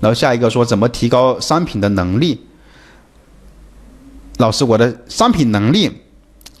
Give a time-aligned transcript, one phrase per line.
[0.00, 2.40] 然后下一个说怎么提高商品的能力？
[4.38, 5.90] 老师，我的商品能力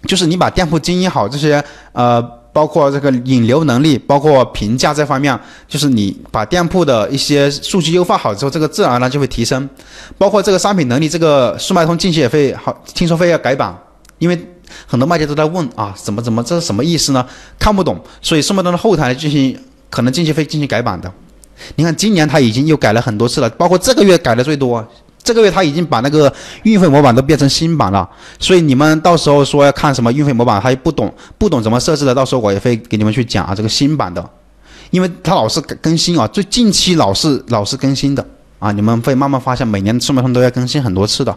[0.04, 1.62] 就是你把店铺经营好，这些
[1.92, 2.22] 呃，
[2.52, 5.38] 包括这个引流能力，包括评价这方面，
[5.68, 9.68] 就是你把店铺的一些数据优化好之后，这个自然而然就会提升。
[10.16, 13.76] 包括这个商品能力，这个速卖通近期也会好，听说会要改版，
[14.18, 14.46] 因为
[14.86, 17.26] 很多卖家都在问啊，怎么怎么这是什么意思呢？
[17.58, 19.58] 看不懂，所以速卖通的后台进行
[19.90, 21.12] 可能近期会进行改版的。
[21.76, 24.86] 你看今年他已经又改了很多次了，包括这个月改的最多。
[25.22, 26.32] 这个月他已经把那个
[26.62, 28.08] 运费模板都变成新版了，
[28.38, 34.24] 所以你们到时候说要看什么运费模板，还不懂不懂怎么设置的，到时候我也会给你们去讲啊，这个新版的，
[34.90, 38.24] 因为它老是更新啊，最近期老是老是更新的
[38.60, 41.36] 啊，你们会慢慢发现，每年速卖通都要更新很多次的。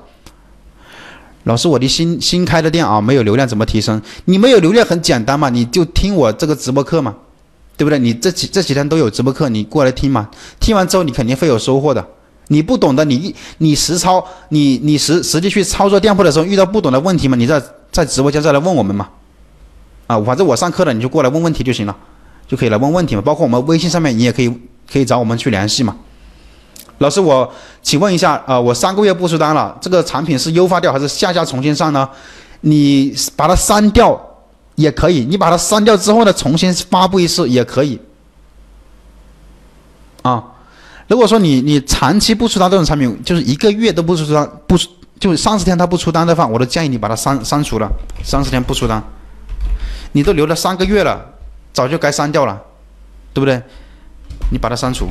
[1.46, 4.00] 老师，我的新新开的店啊，没有流量怎么提升？
[4.26, 7.16] 你没有流量很简单嘛，你就听我这个直播课嘛，
[7.80, 7.98] 对不对？
[7.98, 10.28] 你这几这几天都有直播课，你过来听嘛，
[10.60, 12.06] 听完之后你肯定会有收获的。
[12.50, 19.08] 你不懂的，你一你实操，你你实实际去操作店铺的时候，遇到不懂的问题嘛，你在在直播间再来问我们嘛，
[20.08, 21.96] 啊，反正我上课了，你就过来问问题就行了，
[22.50, 23.22] 就可以来问问题嘛。
[23.22, 24.54] 包括我们微信上面，你也可以
[24.92, 25.96] 可以找我们去联系嘛。
[26.98, 27.50] 老师，我
[27.82, 32.10] 请问一下，啊，我三个月不出单了，这个产品是优化掉还是下架重新上呢？
[32.60, 34.20] 你把它删掉
[34.80, 38.00] 也可以，你把它删掉之后呢，重新发布一次也可以，
[40.22, 40.44] 啊。
[41.08, 44.88] 如果说你你长期不出单这种产品，就是一个月都不出单，不出
[45.20, 47.90] 就三十天他不出单的话，我都建议你把它删删除了。
[48.24, 49.04] 三十天不出单，
[50.12, 51.20] 你都留了三个月了，
[51.74, 52.62] 早就该删掉了，
[53.34, 53.60] 对不对？
[54.52, 55.08] 你把它删除。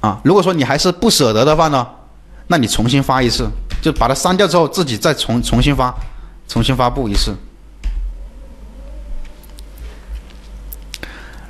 [0.00, 1.86] 啊，如果说你还是不舍得的话呢，
[2.48, 3.48] 那你重新发一次，
[3.80, 5.94] 就把它删掉之后，自己再重重新发，
[6.50, 7.32] 重新发布一次。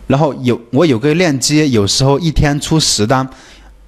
[0.06, 3.26] 然后有我有个链接，有时候一天出十单，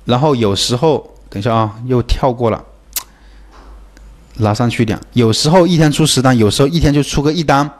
[0.06, 2.64] 然后有时候等一下啊，又跳过了，
[4.38, 4.98] 拉上去点。
[5.12, 7.70] 有时候一天出十单，有时候一天就出个一单，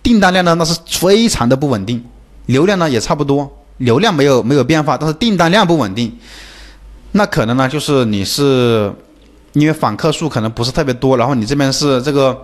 [0.00, 2.04] 订单量呢那是非常的不稳定，
[2.44, 6.16] 流量呢也差不多，流量没有没有变化，但是订单量不稳定，
[7.10, 8.92] 那可能呢就是你是
[9.54, 12.38] 因为访客数可能不是特别多，然后你这边是这个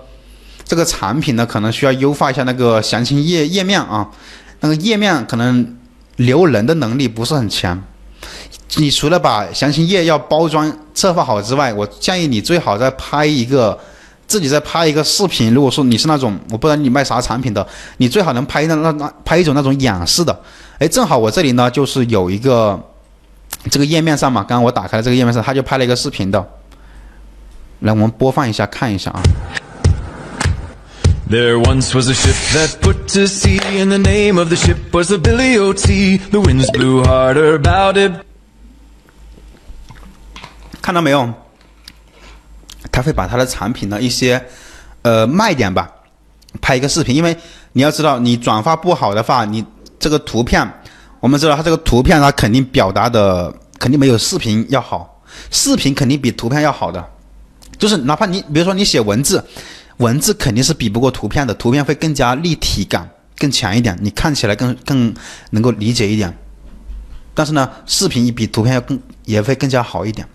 [0.72, 4.08] 这个产品呢可能需要优化一下那个详情页页面啊。
[4.60, 5.76] 那个页面可能
[6.16, 7.78] 留人的能力不是很强，
[8.76, 13.78] 你除了把详情页要包装策划好之外，我建议你最好再拍一个，
[14.26, 15.52] 自己再拍一个视频。
[15.52, 17.66] 如果说你是那种我不知道你卖啥产品的，
[17.98, 20.34] 你最好能拍那那那拍一种那种演示的。
[20.78, 22.82] 哎，正好我这里呢就是有一个
[23.70, 26.42] 这个页面上嘛，刚刚我打开了这个页面上，他就拍了一个视频的，
[27.80, 29.20] 来我们播放一下看一下啊。
[31.32, 35.08] There once was a ship that put to sea, and the name of the ship was
[35.08, 36.18] the Billy O T.
[36.18, 38.12] The winds blew harder about it.
[40.82, 41.32] 看到没有？
[42.90, 44.44] 他会把他的产品的一些
[45.00, 45.90] 呃卖点吧，
[46.60, 47.16] 拍一个视频。
[47.16, 47.34] 因为
[47.72, 49.64] 你要知道，你转发不好的话，你
[49.98, 50.70] 这个图片，
[51.18, 57.02] 我们知道它这个图片它肯定表达的肯定没有视频要好，视频肯定比图片要好的。
[57.78, 59.42] 就是哪怕你比如说你写文字。
[60.02, 63.08] 文字肯定是比不过图片的，图片会更加立体感
[63.38, 65.14] 更强一点，你看起来更更
[65.50, 66.36] 能够理解一点。
[67.34, 70.26] 但是呢，视频比图片要更也会更加好一点。